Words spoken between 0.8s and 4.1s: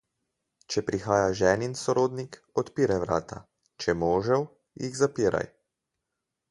prihaja ženin sorodnik, odpiraj vrata, če